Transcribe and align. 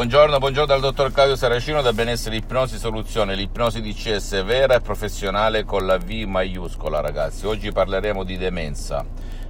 Buongiorno, 0.00 0.38
buongiorno 0.38 0.66
dal 0.66 0.80
dottor 0.80 1.12
Claudio 1.12 1.36
Saracino 1.36 1.82
da 1.82 1.92
Benessere 1.92 2.36
Ipnosi 2.36 2.78
Soluzione, 2.78 3.34
l'ipnosi 3.34 3.82
DCS 3.82 4.42
vera 4.44 4.76
e 4.76 4.80
professionale 4.80 5.64
con 5.64 5.84
la 5.84 5.98
V 5.98 6.08
maiuscola 6.26 7.00
ragazzi. 7.00 7.44
Oggi 7.44 7.70
parleremo 7.70 8.24
di 8.24 8.38
demenza. 8.38 9.04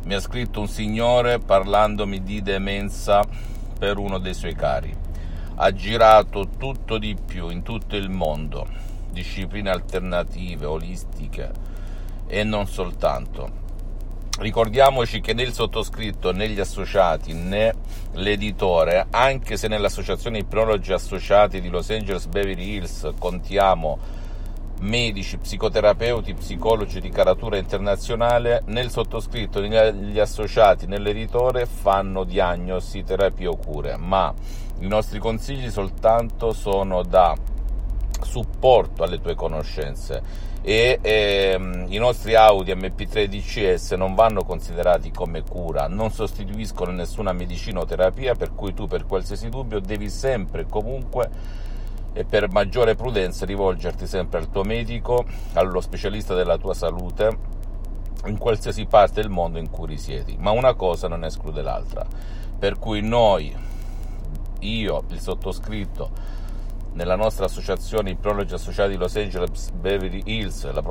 Mi 0.06 0.14
ha 0.14 0.18
scritto 0.18 0.58
un 0.58 0.66
signore 0.66 1.38
parlandomi 1.38 2.24
di 2.24 2.42
demenza 2.42 3.22
per 3.78 3.96
uno 3.98 4.18
dei 4.18 4.34
suoi 4.34 4.56
cari. 4.56 4.92
Ha 5.54 5.72
girato 5.72 6.48
tutto 6.58 6.98
di 6.98 7.14
più 7.14 7.48
in 7.50 7.62
tutto 7.62 7.94
il 7.94 8.10
mondo, 8.10 8.66
discipline 9.08 9.70
alternative, 9.70 10.66
olistiche 10.66 11.52
e 12.26 12.42
non 12.42 12.66
soltanto 12.66 13.59
Ricordiamoci 14.40 15.20
che 15.20 15.34
né 15.34 15.42
il 15.42 15.52
sottoscritto 15.52 16.32
né 16.32 16.48
gli 16.48 16.58
associati 16.58 17.34
né 17.34 17.74
l'editore, 18.12 19.06
anche 19.10 19.58
se 19.58 19.68
nell'associazione 19.68 20.38
Ipnologi 20.38 20.94
Associati 20.94 21.60
di 21.60 21.68
Los 21.68 21.90
Angeles 21.90 22.24
Beverly 22.24 22.76
Hills 22.76 23.12
contiamo 23.18 23.98
medici, 24.80 25.36
psicoterapeuti, 25.36 26.32
psicologi 26.32 27.02
di 27.02 27.10
caratura 27.10 27.58
internazionale, 27.58 28.62
né 28.64 28.80
il 28.80 28.88
sottoscritto 28.88 29.60
né 29.60 29.92
gli 29.92 30.18
associati 30.18 30.86
né 30.86 30.98
l'editore 30.98 31.66
fanno 31.66 32.24
diagnosi, 32.24 33.04
terapie 33.04 33.46
o 33.46 33.58
cure, 33.58 33.98
ma 33.98 34.32
i 34.78 34.86
nostri 34.86 35.18
consigli 35.18 35.68
soltanto 35.68 36.54
sono 36.54 37.02
da 37.02 37.36
supporto 38.22 39.02
alle 39.02 39.20
tue 39.20 39.34
conoscenze 39.34 40.48
e 40.62 40.98
ehm, 41.00 41.86
i 41.88 41.96
nostri 41.96 42.34
Audi 42.34 42.74
MP3 42.74 43.24
DCS 43.24 43.92
non 43.92 44.14
vanno 44.14 44.44
considerati 44.44 45.10
come 45.10 45.42
cura, 45.42 45.88
non 45.88 46.10
sostituiscono 46.10 46.90
nessuna 46.92 47.32
medicina 47.32 47.80
o 47.80 47.86
terapia, 47.86 48.34
per 48.34 48.54
cui 48.54 48.74
tu 48.74 48.86
per 48.86 49.06
qualsiasi 49.06 49.48
dubbio 49.48 49.80
devi 49.80 50.10
sempre 50.10 50.66
comunque 50.66 51.30
e 52.12 52.24
per 52.24 52.50
maggiore 52.50 52.94
prudenza 52.94 53.46
rivolgerti 53.46 54.06
sempre 54.06 54.40
al 54.40 54.50
tuo 54.50 54.62
medico, 54.62 55.24
allo 55.54 55.80
specialista 55.80 56.34
della 56.34 56.58
tua 56.58 56.74
salute 56.74 57.58
in 58.26 58.36
qualsiasi 58.36 58.84
parte 58.84 59.22
del 59.22 59.30
mondo 59.30 59.58
in 59.58 59.70
cui 59.70 59.86
risiedi, 59.86 60.36
ma 60.38 60.50
una 60.50 60.74
cosa 60.74 61.08
non 61.08 61.24
esclude 61.24 61.62
l'altra. 61.62 62.04
Per 62.58 62.78
cui 62.78 63.00
noi, 63.00 63.56
io, 64.58 65.04
il 65.08 65.20
sottoscritto, 65.20 66.10
nella 66.92 67.14
nostra 67.14 67.44
associazione 67.44 68.10
Ipnologi 68.10 68.54
Associati 68.54 68.90
di 68.90 68.96
Los 68.96 69.14
Angeles 69.14 69.70
Beverly 69.70 70.22
Hills, 70.24 70.70
la, 70.72 70.82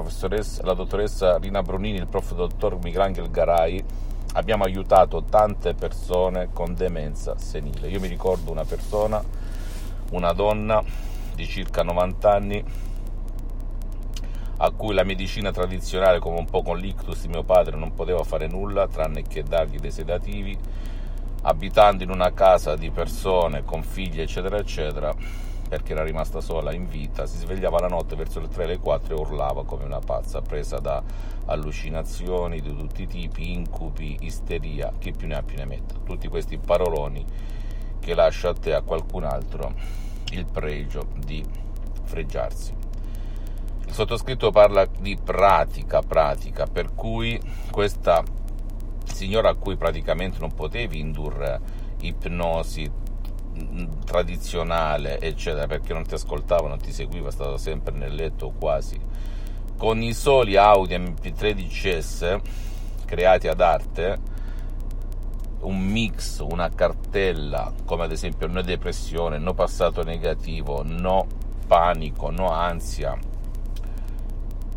la 0.61 0.73
dottoressa 0.73 1.38
Rina 1.38 1.61
Brunini, 1.61 1.97
il 1.97 2.08
prof. 2.08 2.33
dottor 2.36 2.78
Michelangelo 2.81 3.30
Garai, 3.30 3.83
abbiamo 4.33 4.64
aiutato 4.64 5.23
tante 5.23 5.73
persone 5.73 6.50
con 6.53 6.73
demenza 6.73 7.38
senile. 7.38 7.89
Io 7.89 8.00
mi 8.00 8.08
ricordo 8.08 8.52
una 8.52 8.64
persona, 8.64 9.22
una 10.11 10.31
donna 10.31 10.81
di 11.36 11.45
circa 11.45 11.83
90 11.83 12.31
anni, 12.31 12.64
a 14.61 14.71
cui 14.71 14.93
la 14.93 15.04
medicina 15.04 15.52
tradizionale, 15.52 16.20
come 16.20 16.38
un 16.38 16.45
po' 16.45 16.61
con 16.61 16.77
l'ictus 16.77 17.21
di 17.21 17.27
mio 17.27 17.43
padre, 17.43 17.76
non 17.76 17.93
poteva 17.93 18.23
fare 18.23 18.48
nulla 18.48 18.88
tranne 18.88 19.23
che 19.23 19.43
dargli 19.43 19.80
dei 19.80 19.92
sedativi, 19.92 20.58
abitando 21.42 22.04
in 22.04 22.09
una 22.09 22.32
casa 22.32 22.76
di 22.76 22.89
persone 22.89 23.64
con 23.64 23.83
figli, 23.83 24.21
eccetera, 24.21 24.58
eccetera 24.58 25.48
perché 25.69 25.93
era 25.93 26.03
rimasta 26.03 26.41
sola 26.41 26.73
in 26.73 26.87
vita, 26.87 27.27
si 27.27 27.37
svegliava 27.37 27.80
la 27.80 27.87
notte 27.87 28.15
verso 28.15 28.39
le 28.39 28.47
3 28.47 28.63
e 28.63 28.67
le 28.67 28.80
4 28.80 29.15
e 29.15 29.19
urlava 29.19 29.63
come 29.63 29.83
una 29.83 29.99
pazza, 29.99 30.41
presa 30.41 30.80
da 30.80 31.02
allucinazioni 31.45 32.59
di 32.59 32.75
tutti 32.75 33.03
i 33.03 33.07
tipi, 33.07 33.53
incubi, 33.53 34.17
isteria, 34.21 34.91
chi 34.97 35.11
più 35.11 35.27
ne 35.27 35.35
ha 35.35 35.43
più 35.43 35.58
ne 35.58 35.65
metta. 35.65 35.93
Tutti 36.03 36.27
questi 36.27 36.58
paroloni 36.58 37.23
che 37.99 38.15
lascia 38.15 38.49
a 38.49 38.53
te 38.53 38.73
a 38.73 38.81
qualcun 38.81 39.25
altro 39.25 39.73
il 40.31 40.45
pregio 40.45 41.08
di 41.15 41.45
fregiarsi. 42.03 42.73
Il 43.85 43.93
sottoscritto 43.93 44.49
parla 44.49 44.87
di 44.99 45.17
pratica, 45.23 46.02
pratica, 46.02 46.65
per 46.65 46.95
cui 46.95 47.39
questa 47.69 48.23
signora 49.05 49.49
a 49.49 49.55
cui 49.55 49.75
praticamente 49.75 50.39
non 50.39 50.53
potevi 50.53 50.99
indurre 50.99 51.59
ipnosi, 52.02 52.89
tradizionale, 54.05 55.20
eccetera, 55.20 55.67
perché 55.67 55.93
non 55.93 56.03
ti 56.03 56.14
ascoltava, 56.14 56.67
non 56.67 56.80
ti 56.80 56.92
seguiva, 56.92 57.31
stava 57.31 57.58
sempre 57.58 57.93
nel 57.95 58.14
letto 58.14 58.52
quasi. 58.58 58.99
Con 59.77 60.02
i 60.02 60.14
soli 60.14 60.55
Audi 60.55 60.97
MP3 60.97 61.52
DCS 61.53 62.39
creati 63.05 63.47
ad 63.47 63.61
arte, 63.61 64.20
un 65.61 65.80
mix, 65.80 66.39
una 66.39 66.70
cartella, 66.70 67.71
come 67.86 68.03
ad 68.03 68.11
esempio 68.11 68.47
no 68.47 68.61
depressione, 68.61 69.37
no 69.37 69.53
passato 69.53 70.03
negativo, 70.03 70.83
no 70.83 71.26
panico, 71.67 72.30
no 72.30 72.52
ansia, 72.52 73.17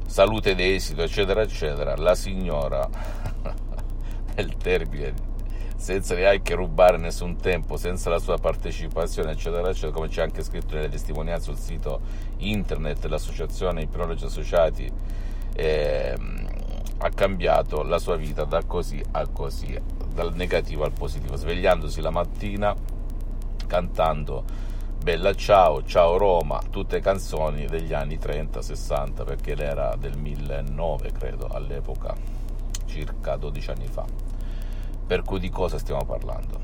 salute 0.06 0.54
d'esito, 0.54 1.02
eccetera, 1.02 1.42
eccetera, 1.42 1.96
la 1.96 2.14
signora, 2.14 2.88
nel 4.34 4.56
termine 4.56 5.30
senza 5.82 6.14
neanche 6.14 6.54
rubare 6.54 6.96
nessun 6.96 7.34
tempo, 7.38 7.76
senza 7.76 8.08
la 8.08 8.20
sua 8.20 8.38
partecipazione, 8.38 9.32
eccetera, 9.32 9.68
eccetera, 9.68 9.90
come 9.90 10.06
c'è 10.06 10.22
anche 10.22 10.44
scritto 10.44 10.76
nelle 10.76 10.88
testimonianze 10.88 11.46
sul 11.46 11.56
sito 11.56 12.00
internet 12.36 13.00
dell'associazione 13.00 13.82
Ipnologi 13.82 14.24
Associati, 14.24 14.88
eh, 15.54 16.16
ha 16.98 17.10
cambiato 17.10 17.82
la 17.82 17.98
sua 17.98 18.14
vita 18.14 18.44
da 18.44 18.62
così 18.62 19.02
a 19.10 19.26
così, 19.26 19.76
dal 20.14 20.32
negativo 20.36 20.84
al 20.84 20.92
positivo, 20.92 21.34
svegliandosi 21.34 22.00
la 22.00 22.10
mattina 22.10 22.76
cantando 23.66 24.44
Bella 25.02 25.34
Ciao, 25.34 25.82
Ciao 25.82 26.16
Roma, 26.16 26.62
tutte 26.70 27.00
canzoni 27.00 27.66
degli 27.66 27.92
anni 27.92 28.18
30-60, 28.18 29.24
perché 29.24 29.56
era 29.56 29.96
del 29.96 30.16
1009, 30.16 31.10
credo, 31.10 31.48
all'epoca, 31.48 32.14
circa 32.86 33.34
12 33.34 33.70
anni 33.70 33.88
fa. 33.88 34.31
Per 35.06 35.22
cui 35.22 35.38
di 35.38 35.50
cosa 35.50 35.78
stiamo 35.78 36.04
parlando? 36.04 36.60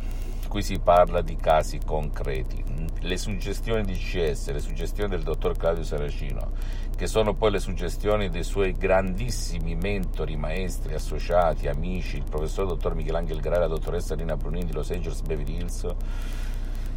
Qui 0.48 0.62
si 0.62 0.78
parla 0.78 1.20
di 1.20 1.36
casi 1.36 1.78
concreti. 1.84 2.64
Le 3.00 3.16
suggestioni 3.18 3.84
di 3.84 3.94
CS, 3.94 4.50
le 4.50 4.60
suggestioni 4.60 5.10
del 5.10 5.22
dottor 5.22 5.56
Claudio 5.56 5.84
Saracino, 5.84 6.52
che 6.96 7.06
sono 7.06 7.34
poi 7.34 7.50
le 7.50 7.60
suggestioni 7.60 8.30
dei 8.30 8.42
suoi 8.42 8.72
grandissimi 8.72 9.74
mentori, 9.74 10.36
maestri, 10.36 10.94
associati, 10.94 11.68
amici, 11.68 12.16
il 12.16 12.24
professor 12.28 12.66
dottor 12.66 12.94
Michelangelo 12.94 13.40
Grara, 13.40 13.60
la 13.60 13.66
dottoressa 13.66 14.14
Lina 14.14 14.36
Brunini 14.36 14.64
di 14.64 14.72
Los 14.72 14.90
Angeles 14.90 15.20
Beverly 15.20 15.58
Hills, 15.58 15.86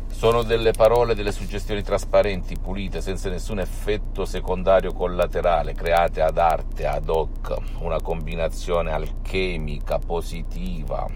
sono 0.08 0.44
delle 0.44 0.72
parole, 0.72 1.16
delle 1.16 1.32
suggestioni 1.32 1.82
trasparenti, 1.82 2.58
pulite, 2.58 3.02
senza 3.02 3.30
nessun 3.30 3.60
effetto 3.60 4.24
secondario 4.24 4.94
collaterale, 4.94 5.74
create 5.74 6.22
ad 6.22 6.38
arte, 6.38 6.86
ad 6.86 7.10
hoc, 7.10 7.58
una 7.80 8.00
combinazione 8.00 8.92
alchemica, 8.92 9.98
positiva, 9.98 11.08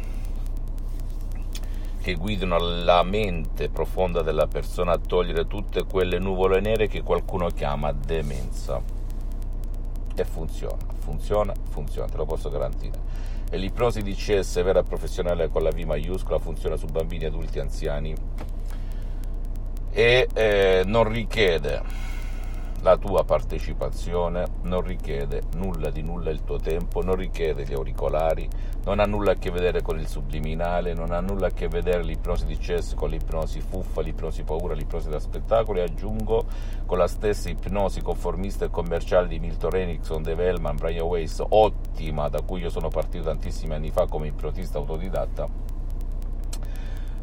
che 2.05 2.13
guidino 2.13 2.59
la 2.59 3.02
mente 3.02 3.67
profonda 3.69 4.22
della 4.22 4.46
persona 4.46 4.91
a 4.91 4.99
togliere 4.99 5.47
tutte 5.47 5.85
quelle 5.85 6.19
nuvole 6.19 6.59
nere 6.59 6.87
che 6.87 7.02
qualcuno 7.02 7.47
chiama 7.47 7.91
demenza. 7.93 8.79
E 10.13 10.23
funziona, 10.23 10.85
funziona, 10.99 11.52
funziona, 11.67 12.07
te 12.07 12.17
lo 12.17 12.28
posso 12.28 12.52
garantire. 12.52 12.99
E 13.49 13.57
l'ipnosi 13.57 14.03
DCS 14.03 14.61
vera 14.61 14.84
professionale 14.84 15.49
con 15.49 15.63
la 15.63 15.72
V 15.72 15.79
maiuscola 15.79 16.37
funziona 16.37 16.75
su 16.75 16.85
bambini, 16.85 17.25
adulti, 17.25 17.57
anziani 17.57 18.13
e 19.90 20.28
eh, 20.31 20.84
non 20.85 21.11
richiede 21.11 21.81
la 22.85 22.97
tua 22.97 23.23
partecipazione 23.23 24.46
non 24.61 24.82
richiede 24.82 25.41
nulla 25.55 25.90
di 25.90 26.03
nulla 26.03 26.29
il 26.29 26.43
tuo 26.43 26.59
tempo, 26.59 27.02
non 27.02 27.16
richiede 27.16 27.64
gli 27.64 27.73
auricolari, 27.73 28.47
non 28.84 28.99
ha 28.99 29.05
nulla 29.05 29.32
a 29.32 29.35
che 29.37 29.49
vedere 29.49 29.82
con 29.82 29.97
il 29.97 30.05
subliminale, 30.08 30.93
non 30.93 31.09
ha 31.09 31.20
nulla 31.20 31.47
a 31.47 31.49
che 31.49 31.67
vedere 31.67 32.03
l'ipnosi 32.03 32.46
di 32.46 32.55
chess 32.58 32.93
con 32.93 33.09
l'ipnosi 33.09 33.59
fuffa, 33.59 34.02
l'ipnosi 34.02 34.43
paura, 34.43 34.76
l'ipnosi 34.76 35.09
da 35.09 35.17
spettacolo. 35.17 35.79
E 35.79 35.82
aggiungo 35.82 36.46
con 36.85 36.99
la 36.99 37.08
stessa 37.08 37.49
ipnosi 37.49 38.03
conformista 38.03 38.66
e 38.66 38.70
commerciale 38.70 39.28
di 39.28 39.40
Milton 39.40 39.76
Erickson, 39.76 40.22
Dave 40.22 40.46
Hellman, 40.46 40.76
Brian 40.76 41.08
Weiss, 41.08 41.41
ottima, 41.43 42.29
da 42.29 42.43
cui 42.43 42.61
io 42.61 42.70
sono 42.70 42.90
partito 42.90 43.23
tantissimi 43.23 43.73
anni 43.73 43.90
fa 43.90 44.05
come 44.05 44.28
ipnotista 44.28 44.78
autodidatta 44.78 45.74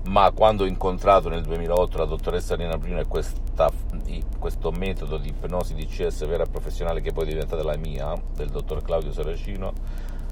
ma 0.04 0.30
quando 0.32 0.64
ho 0.64 0.66
incontrato 0.66 1.28
nel 1.28 1.42
2008 1.42 1.98
la 1.98 2.04
dottoressa 2.04 2.56
Nina 2.56 2.76
Brino 2.76 3.00
e 3.00 3.06
questa, 3.06 3.70
questo 4.38 4.72
metodo 4.72 5.16
di 5.16 5.28
ipnosi 5.28 5.74
di 5.74 5.86
CS 5.86 6.26
vera 6.26 6.44
e 6.44 6.48
professionale 6.48 7.00
che 7.00 7.12
poi 7.12 7.24
è 7.24 7.28
diventata 7.28 7.62
la 7.62 7.76
mia, 7.76 8.12
del 8.34 8.48
dottor 8.48 8.82
Claudio 8.82 9.12
Saracino, 9.12 9.72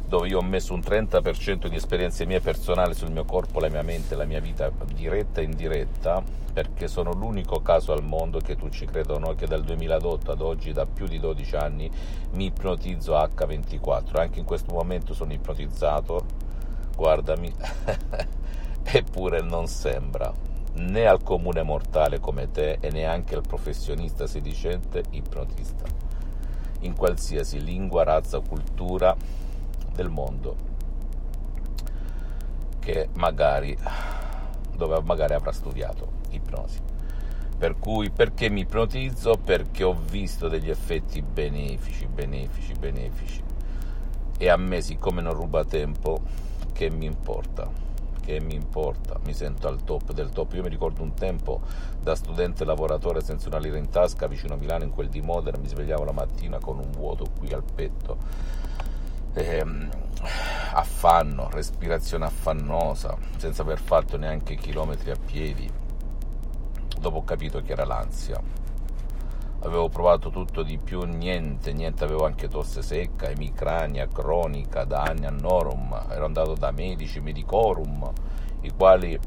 dove 0.07 0.27
io 0.27 0.39
ho 0.39 0.43
messo 0.43 0.75
un 0.75 0.81
30% 0.81 1.69
di 1.69 1.77
esperienze 1.77 2.27
mie 2.27 2.41
personali 2.41 2.95
sul 2.95 3.13
mio 3.13 3.25
corpo, 3.25 3.61
la 3.61 3.69
mia 3.69 3.83
mente, 3.83 4.17
la 4.17 4.25
mia 4.25 4.41
vita 4.41 4.73
diretta 4.93 5.41
e 5.41 5.45
indiretta, 5.45 6.21
perché 6.53 6.89
sono 6.89 7.13
l'unico 7.13 7.61
caso 7.61 7.93
al 7.93 8.03
mondo 8.03 8.41
che 8.41 8.57
tu 8.57 8.69
ci 8.71 8.87
creda 8.87 9.15
o 9.15 9.19
no, 9.21 9.37
che 9.37 9.47
dal 9.47 9.63
2008 9.63 10.33
ad 10.33 10.41
oggi, 10.41 10.73
da 10.73 10.85
più 10.85 11.07
di 11.07 11.21
12 11.21 11.55
anni, 11.55 11.89
mi 12.33 12.47
ipnotizzo 12.47 13.13
H24. 13.13 14.19
Anche 14.19 14.41
in 14.41 14.45
questo 14.45 14.75
momento 14.75 15.15
sono 15.15 15.33
ipnotizzato, 15.33 16.25
guardami. 16.97 17.55
eppure 18.83 19.41
non 19.43 19.67
sembra 19.67 20.33
né 20.75 21.07
al 21.07 21.23
comune 21.23 21.63
mortale 21.63 22.21
come 22.21 22.51
te 22.51 22.79
e 22.81 22.91
neanche 22.91 23.35
al 23.35 23.43
professionista 23.47 24.27
sedicente 24.27 25.03
ipnotista, 25.11 25.85
in 26.81 26.95
qualsiasi 26.97 27.63
lingua, 27.63 28.05
razza 28.05 28.41
cultura 28.41 29.15
del 29.93 30.09
mondo, 30.09 30.57
che 32.79 33.09
magari, 33.15 33.77
dove 34.75 35.01
magari 35.03 35.35
avrà 35.35 35.53
studiato 35.53 36.09
ipnosi. 36.31 36.81
Per 37.59 37.79
cui 37.79 38.11
perché 38.11 38.49
mi 38.49 38.61
ipnotizzo? 38.61 39.35
Perché 39.45 39.85
ho 39.85 39.95
visto 39.95 40.49
degli 40.49 40.71
effetti 40.71 41.21
benefici, 41.21 42.07
benefici, 42.07 42.73
benefici. 42.73 43.43
E 44.39 44.49
a 44.49 44.57
me, 44.57 44.81
siccome 44.81 45.21
non 45.21 45.35
ruba 45.35 45.63
tempo, 45.67 46.23
che 46.73 46.89
mi 46.89 47.05
importa? 47.05 47.90
Che 48.21 48.41
mi 48.41 48.55
importa, 48.55 49.19
mi 49.25 49.35
sento 49.35 49.69
al 49.69 49.83
top 49.83 50.13
del 50.13 50.31
top. 50.31 50.53
Io 50.55 50.63
mi 50.63 50.69
ricordo 50.69 51.03
un 51.03 51.15
tempo 51.15 51.61
da 52.01 52.15
studente 52.15 52.65
lavoratore 52.65 53.21
senza 53.23 53.49
una 53.49 53.59
lira 53.59 53.77
in 53.77 53.89
tasca 53.91 54.27
vicino 54.27 54.55
a 54.55 54.57
Milano, 54.57 54.85
in 54.85 54.91
quel 54.91 55.09
di 55.09 55.21
Modena, 55.21 55.59
mi 55.59 55.69
svegliavo 55.69 56.05
la 56.05 56.13
mattina 56.13 56.59
con 56.59 56.79
un 56.79 56.91
vuoto 56.91 57.27
qui 57.39 57.53
al 57.53 57.65
petto. 57.65 58.17
Ehm, 59.35 59.89
affanno, 60.75 61.49
respirazione 61.51 62.27
affannosa, 62.27 63.17
senza 63.37 63.63
aver 63.63 63.81
fatto 63.81 64.17
neanche 64.17 64.57
chilometri 64.57 65.11
a 65.11 65.17
piedi. 65.17 65.71
Dopo 66.99 67.19
ho 67.19 67.25
capito 67.25 67.63
che 67.63 67.73
era 67.73 67.85
l'ansia 67.85 68.60
avevo 69.63 69.89
provato 69.89 70.31
tutto 70.31 70.63
di 70.63 70.79
più, 70.79 71.03
niente, 71.03 71.73
niente, 71.73 72.05
avevo 72.05 72.25
anche 72.25 72.49
tosse 72.49 72.83
secca, 72.83 73.29
emicrania 73.29 74.09
cronica 74.09 74.85
da 74.85 75.03
anni 75.03 75.27
a 75.27 75.31
Norum, 75.31 76.07
ero 76.09 76.25
andato 76.25 76.55
da 76.55 76.71
medici, 76.71 77.21
medicorum, 77.21 78.11
i 78.63 78.71
quali 78.71 79.19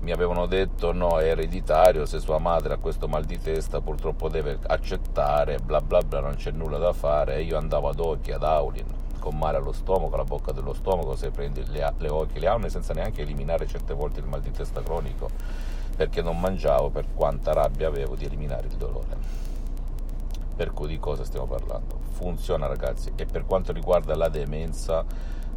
mi 0.00 0.12
avevano 0.12 0.46
detto 0.46 0.92
no, 0.92 1.18
è 1.18 1.30
ereditario, 1.30 2.06
se 2.06 2.20
sua 2.20 2.38
madre 2.38 2.74
ha 2.74 2.78
questo 2.78 3.08
mal 3.08 3.24
di 3.24 3.40
testa 3.40 3.80
purtroppo 3.80 4.28
deve 4.28 4.58
accettare, 4.66 5.58
bla 5.58 5.80
bla 5.80 6.00
bla, 6.00 6.20
non 6.20 6.34
c'è 6.36 6.52
nulla 6.52 6.78
da 6.78 6.92
fare, 6.92 7.36
e 7.36 7.42
io 7.42 7.58
andavo 7.58 7.88
ad 7.88 7.98
occhi, 7.98 8.30
ad 8.30 8.44
Aulin, 8.44 8.86
con 9.18 9.36
male 9.36 9.56
allo 9.56 9.72
stomaco, 9.72 10.14
alla 10.14 10.24
bocca 10.24 10.52
dello 10.52 10.74
stomaco, 10.74 11.16
se 11.16 11.30
prendi 11.30 11.64
le, 11.66 11.92
le 11.98 12.08
occhi, 12.08 12.38
le 12.38 12.46
aune, 12.46 12.68
senza 12.68 12.92
neanche 12.92 13.22
eliminare 13.22 13.66
certe 13.66 13.94
volte 13.94 14.20
il 14.20 14.26
mal 14.26 14.40
di 14.40 14.52
testa 14.52 14.80
cronico, 14.80 15.28
perché 15.96 16.22
non 16.22 16.38
mangiavo 16.38 16.90
per 16.90 17.06
quanta 17.12 17.52
rabbia 17.52 17.88
avevo 17.88 18.14
di 18.14 18.26
eliminare 18.26 18.68
il 18.68 18.76
dolore. 18.76 19.45
Per 20.56 20.72
cui 20.72 20.88
di 20.88 20.98
cosa 20.98 21.22
stiamo 21.22 21.46
parlando? 21.46 22.00
Funziona 22.12 22.66
ragazzi 22.66 23.12
e 23.14 23.26
per 23.26 23.44
quanto 23.44 23.72
riguarda 23.72 24.16
la 24.16 24.30
demenza 24.30 25.04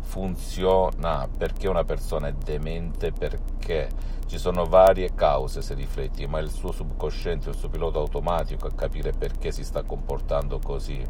funziona 0.02 1.28
perché 1.28 1.68
una 1.68 1.84
persona 1.84 2.28
è 2.28 2.34
demente 2.34 3.12
perché 3.12 3.90
ci 4.26 4.38
sono 4.38 4.66
varie 4.66 5.14
cause 5.14 5.62
se 5.62 5.74
rifletti 5.76 6.26
ma 6.26 6.40
il 6.40 6.50
suo 6.50 6.72
subconsciente 6.72 7.50
il 7.50 7.56
suo 7.56 7.70
pilota 7.70 8.00
automatico 8.00 8.68
a 8.68 8.72
capire 8.72 9.12
perché 9.12 9.52
si 9.52 9.64
sta 9.64 9.84
comportando 9.84 10.60
così 10.60 11.06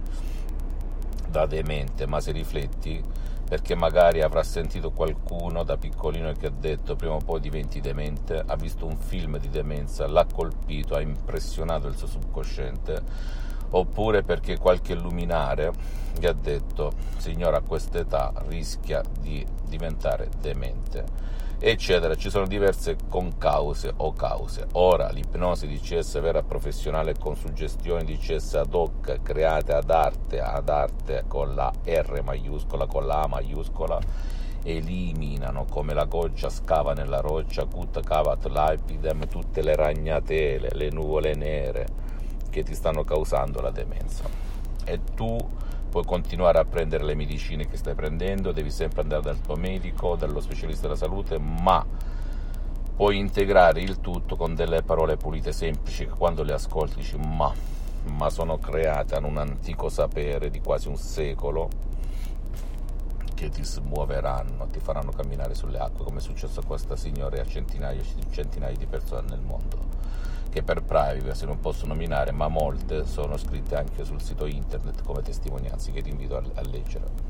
da 1.27 1.45
demente 1.45 2.05
ma 2.05 2.19
se 2.19 2.31
rifletti 2.31 3.01
perché 3.47 3.73
magari 3.73 4.21
avrà 4.21 4.43
sentito 4.43 4.91
qualcuno 4.91 5.63
da 5.63 5.77
piccolino 5.77 6.31
che 6.33 6.47
ha 6.47 6.51
detto 6.51 6.95
prima 6.95 7.13
o 7.13 7.19
poi 7.19 7.39
diventi 7.39 7.79
demente 7.79 8.43
ha 8.45 8.55
visto 8.55 8.85
un 8.85 8.97
film 8.97 9.39
di 9.39 9.49
demenza 9.49 10.07
l'ha 10.07 10.25
colpito 10.25 10.95
ha 10.95 11.01
impressionato 11.01 11.87
il 11.87 11.95
suo 11.95 12.07
subconsciente 12.07 13.47
oppure 13.71 14.23
perché 14.23 14.57
qualche 14.57 14.93
luminare 14.93 15.71
gli 16.17 16.25
ha 16.25 16.33
detto 16.33 16.91
signora 17.17 17.57
a 17.57 17.61
quest'età 17.61 18.33
rischia 18.47 19.01
di 19.19 19.45
diventare 19.67 20.29
demente 20.39 21.29
eccetera. 21.59 22.15
Ci 22.15 22.29
sono 22.29 22.47
diverse 22.47 22.95
concause 23.09 23.93
o 23.97 24.13
cause. 24.13 24.67
Ora 24.73 25.09
l'ipnosi 25.09 25.67
di 25.67 25.79
CS 25.79 26.19
vera 26.21 26.41
professionale 26.41 27.15
con 27.19 27.35
suggestioni 27.35 28.05
di 28.05 28.17
CS 28.17 28.55
ad 28.55 28.73
hoc 28.73 29.21
create 29.21 29.73
ad 29.73 29.89
arte 29.89 30.39
ad 30.39 30.69
arte 30.69 31.25
con 31.27 31.53
la 31.53 31.71
R 31.83 32.21
maiuscola 32.23 32.87
con 32.87 33.05
la 33.05 33.21
A 33.21 33.27
maiuscola 33.27 33.99
eliminano 34.63 35.65
come 35.69 35.93
la 35.93 36.05
goccia 36.05 36.49
scava 36.49 36.93
nella 36.93 37.21
roccia 37.21 37.65
cut 37.65 38.01
cavat 38.01 38.45
lapidem 38.47 39.25
tutte 39.27 39.61
le 39.61 39.75
ragnatele 39.75 40.69
le 40.73 40.89
nuvole 40.89 41.33
nere 41.33 41.87
che 42.49 42.63
ti 42.63 42.73
stanno 42.73 43.03
causando 43.03 43.61
la 43.61 43.71
demenza. 43.71 44.23
E 44.83 44.99
tu 45.15 45.37
puoi 45.89 46.05
continuare 46.05 46.59
a 46.59 46.65
prendere 46.65 47.03
le 47.03 47.15
medicine 47.15 47.67
che 47.67 47.77
stai 47.77 47.95
prendendo, 47.95 48.51
devi 48.51 48.69
sempre 48.71 49.01
andare 49.01 49.21
dal 49.21 49.41
tuo 49.41 49.55
medico, 49.55 50.15
dallo 50.15 50.39
specialista 50.39 50.83
della 50.83 50.95
salute, 50.95 51.39
ma 51.39 51.85
puoi 52.95 53.17
integrare 53.17 53.81
il 53.81 53.99
tutto 54.01 54.35
con 54.35 54.55
delle 54.55 54.83
parole 54.83 55.17
pulite 55.17 55.51
semplici 55.51 56.05
che 56.05 56.11
quando 56.11 56.43
le 56.43 56.53
ascolti 56.53 56.97
dici 56.97 57.17
ma, 57.17 57.51
ma 58.03 58.29
sono 58.29 58.57
create, 58.57 59.15
hanno 59.15 59.27
un 59.27 59.37
antico 59.37 59.89
sapere 59.89 60.49
di 60.49 60.59
quasi 60.59 60.89
un 60.89 60.97
secolo 60.97 61.69
che 63.33 63.49
ti 63.49 63.63
smuoveranno, 63.63 64.67
ti 64.67 64.79
faranno 64.79 65.11
camminare 65.11 65.55
sulle 65.55 65.79
acque 65.79 66.03
come 66.03 66.17
è 66.17 66.21
successo 66.21 66.59
a 66.59 66.65
questa 66.65 66.97
signora 66.97 67.37
e 67.37 67.39
a 67.39 67.45
centinaia 67.45 68.01
centinaia 68.31 68.75
di 68.75 68.85
persone 68.85 69.29
nel 69.29 69.39
mondo 69.39 69.88
che 70.49 70.63
per 70.63 70.81
privacy 70.83 71.45
non 71.45 71.59
posso 71.59 71.85
nominare, 71.85 72.31
ma 72.31 72.47
molte 72.47 73.05
sono 73.05 73.37
scritte 73.37 73.75
anche 73.75 74.03
sul 74.03 74.21
sito 74.21 74.45
internet 74.45 75.03
come 75.03 75.21
testimonianze 75.21 75.91
che 75.91 76.01
ti 76.01 76.09
invito 76.09 76.37
a, 76.37 76.43
a 76.55 76.61
leggere. 76.63 77.28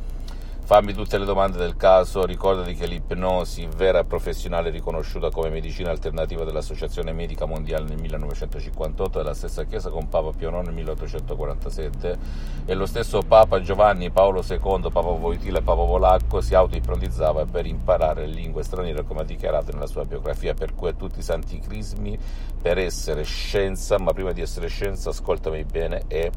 Fammi 0.69 0.93
tutte 0.93 1.17
le 1.17 1.25
domande 1.25 1.57
del 1.57 1.75
caso, 1.75 2.27
ricordati 2.27 2.75
che 2.75 2.85
l'ipnosi 2.85 3.67
vera 3.75 4.01
e 4.01 4.05
professionale 4.05 4.69
riconosciuta 4.69 5.31
come 5.31 5.49
medicina 5.49 5.89
alternativa 5.89 6.43
dall'Associazione 6.43 7.11
Medica 7.11 7.45
Mondiale 7.45 7.85
nel 7.85 7.99
1958 7.99 9.19
è 9.19 9.23
la 9.23 9.33
stessa 9.33 9.63
chiesa 9.63 9.89
con 9.89 10.09
Papa 10.09 10.29
Pio 10.29 10.51
IX 10.51 10.65
nel 10.65 10.75
1847 10.75 12.17
e 12.65 12.73
lo 12.75 12.85
stesso 12.85 13.23
Papa 13.23 13.59
Giovanni 13.63 14.11
Paolo 14.11 14.43
II, 14.47 14.91
Papa 14.91 15.09
Voitila 15.09 15.57
e 15.57 15.63
Papa 15.63 15.85
Polacco 15.85 16.39
si 16.39 16.53
auto-ipnotizzava 16.53 17.47
per 17.47 17.65
imparare 17.65 18.27
lingue 18.27 18.61
straniere 18.61 19.03
come 19.03 19.21
ha 19.21 19.25
dichiarato 19.25 19.71
nella 19.71 19.87
sua 19.87 20.05
biografia, 20.05 20.53
per 20.53 20.75
cui 20.75 20.89
a 20.89 20.93
tutti 20.93 21.17
i 21.17 21.23
santi 21.23 21.57
crismi 21.57 22.15
per 22.61 22.77
essere 22.77 23.23
scienza, 23.23 23.97
ma 23.97 24.13
prima 24.13 24.33
di 24.33 24.41
essere 24.41 24.67
scienza 24.67 25.09
ascoltami 25.09 25.63
bene, 25.63 26.03
è 26.05 26.29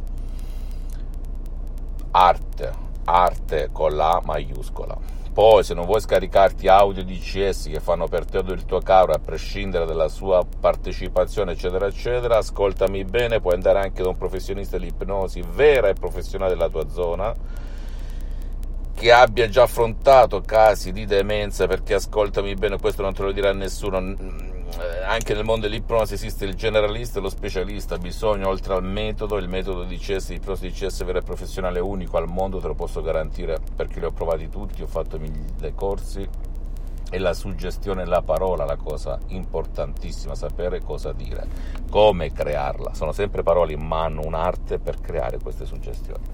arte 2.13 2.92
arte 3.05 3.71
con 3.73 3.95
la 3.95 4.21
maiuscola. 4.25 4.97
Poi, 5.33 5.65
se 5.65 5.73
non 5.73 5.87
vuoi 5.87 6.01
scaricarti 6.01 6.69
audio 6.69 7.03
DCS 7.03 7.69
che 7.69 7.81
fanno 7.81 8.07
per 8.07 8.27
te 8.27 8.39
o 8.39 8.53
il 8.53 8.67
tuo 8.67 8.81
caro, 8.81 9.13
a 9.13 9.19
prescindere 9.19 9.87
dalla 9.87 10.09
sua 10.09 10.45
partecipazione, 10.61 11.53
eccetera, 11.53 11.87
eccetera, 11.87 12.37
ascoltami 12.37 13.05
bene, 13.05 13.41
puoi 13.41 13.55
andare 13.55 13.81
anche 13.81 14.03
da 14.03 14.11
un 14.11 14.19
professionista 14.19 14.77
dell'ipnosi 14.77 15.43
vera 15.55 15.89
e 15.89 15.95
professionale 15.95 16.51
della 16.53 16.69
tua 16.69 16.87
zona 16.89 17.35
che 18.95 19.11
abbia 19.11 19.49
già 19.49 19.63
affrontato 19.63 20.43
casi 20.43 20.93
di 20.93 21.07
demenza, 21.07 21.67
perché 21.67 21.95
ascoltami 21.95 22.55
bene, 22.55 22.79
questo 22.79 23.03
non 23.03 23.15
te 23.15 23.23
lo 23.23 23.33
dirà 23.33 23.53
nessuno 23.53 23.99
anche 25.07 25.35
nel 25.35 25.45
mondo 25.45 25.69
dell'ipnosi 25.69 26.15
esiste 26.15 26.45
il 26.45 26.55
generalista 26.55 27.19
e 27.19 27.23
lo 27.23 27.29
specialista, 27.29 27.99
bisogna 27.99 28.49
oltre 28.49 28.75
al 28.75 28.83
metodo, 28.83 29.37
il 29.37 29.49
metodo 29.49 29.85
di 29.85 29.99
CS, 29.99 30.31
l'ipnosi 30.31 30.69
di 30.69 30.73
CS 30.73 31.05
vera 31.05 31.19
e 31.19 31.23
professionale 31.23 31.81
unico 31.81 32.17
al 32.17 32.29
mondo, 32.29 32.59
te 32.59 32.67
lo 32.69 32.75
posso 32.75 33.03
garantire 33.03 33.59
perché 33.77 34.01
li 34.01 34.07
ho 34.07 34.13
provati 34.13 34.49
tutti, 34.49 34.83
ho 34.83 34.87
fatto 34.87 35.19
mille 35.19 35.75
corsi 35.75 36.27
È 37.11 37.19
la 37.19 37.35
suggestione, 37.35 38.07
la 38.07 38.23
parola, 38.23 38.65
la 38.65 38.77
cosa 38.77 39.19
importantissima, 39.29 40.35
sapere 40.35 40.81
cosa 40.81 41.13
dire, 41.13 41.47
come 41.91 42.33
crearla. 42.33 42.95
Sono 42.95 43.13
sempre 43.13 43.43
parole, 43.43 43.77
ma 43.77 44.05
hanno 44.05 44.23
un'arte 44.25 44.79
per 44.79 44.99
creare 44.99 45.39
queste 45.39 45.67
suggestioni. 45.67 46.25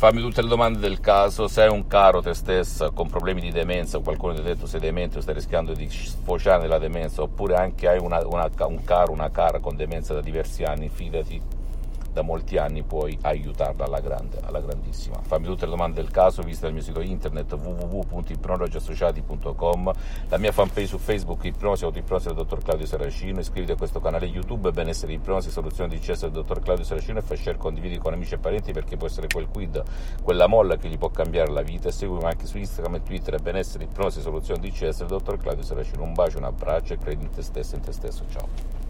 Fammi 0.00 0.22
tutte 0.22 0.40
le 0.40 0.48
domande 0.48 0.78
del 0.78 0.98
caso, 0.98 1.46
se 1.46 1.60
hai 1.60 1.68
un 1.68 1.86
caro 1.86 2.22
te 2.22 2.32
stessa 2.32 2.88
con 2.88 3.10
problemi 3.10 3.42
di 3.42 3.50
demenza, 3.50 3.98
o 3.98 4.00
qualcuno 4.00 4.32
ti 4.32 4.40
ha 4.40 4.42
detto 4.42 4.64
sei 4.64 4.80
demente 4.80 5.18
o 5.18 5.20
stai 5.20 5.34
rischiando 5.34 5.74
di 5.74 5.90
sfociare 5.90 6.62
nella 6.62 6.78
demenza, 6.78 7.20
oppure 7.20 7.56
anche 7.56 7.86
hai 7.86 7.98
una, 7.98 8.26
una, 8.26 8.48
un 8.60 8.82
caro, 8.82 9.12
una 9.12 9.30
cara 9.30 9.58
con 9.58 9.76
demenza 9.76 10.14
da 10.14 10.22
diversi 10.22 10.62
anni, 10.62 10.88
fidati, 10.88 11.38
da 12.12 12.22
molti 12.22 12.56
anni 12.56 12.82
puoi 12.82 13.16
aiutarla 13.20 13.84
alla 13.84 14.00
grande, 14.00 14.38
alla 14.42 14.60
grandissima. 14.60 15.20
Fammi 15.22 15.46
tutte 15.46 15.64
le 15.64 15.70
domande 15.70 16.02
del 16.02 16.10
caso, 16.10 16.42
visita 16.42 16.66
il 16.66 16.72
mio 16.72 16.82
sito 16.82 17.00
internet 17.00 17.52
www.ipnologiassociati.com, 17.52 19.92
la 20.28 20.38
mia 20.38 20.50
fanpage 20.52 20.86
su 20.86 20.98
Facebook 20.98 21.44
Ipnosi 21.44 21.84
Autoipnosi 21.84 22.26
del 22.26 22.36
dottor 22.36 22.62
Claudio 22.62 22.86
Saracino, 22.86 23.40
iscriviti 23.40 23.72
a 23.72 23.76
questo 23.76 24.00
canale 24.00 24.26
YouTube 24.26 24.70
Benessere 24.70 25.12
Ipnosi, 25.12 25.50
Soluzione 25.50 25.90
di 25.90 26.00
cesso 26.00 26.26
del 26.26 26.34
dottor 26.34 26.60
Claudio 26.60 26.84
Saracino 26.84 27.18
e 27.18 27.22
fai 27.22 27.36
share, 27.36 27.58
condividi 27.58 27.98
con 27.98 28.12
amici 28.12 28.34
e 28.34 28.38
parenti 28.38 28.72
perché 28.72 28.96
può 28.96 29.06
essere 29.06 29.26
quel 29.28 29.48
quid, 29.48 29.82
quella 30.22 30.46
molla 30.46 30.76
che 30.76 30.88
gli 30.88 30.98
può 30.98 31.10
cambiare 31.10 31.50
la 31.50 31.62
vita 31.62 31.88
e 31.88 31.92
seguimi 31.92 32.24
anche 32.24 32.46
su 32.46 32.58
Instagram 32.58 32.96
e 32.96 33.02
Twitter 33.02 33.40
Benessere 33.40 33.84
Ipnosi, 33.84 34.20
Soluzione 34.20 34.60
di 34.60 34.72
cesso 34.72 35.00
del 35.00 35.08
dottor 35.08 35.38
Claudio 35.38 35.64
Saracino. 35.64 36.02
Un 36.02 36.12
bacio, 36.12 36.38
un 36.38 36.44
abbraccio 36.44 36.94
e 36.94 36.98
credi 36.98 37.24
in 37.24 37.30
te 37.30 37.42
stesso 37.42 37.74
in 37.74 37.82
te 37.82 37.92
stesso. 37.92 38.24
Ciao. 38.30 38.89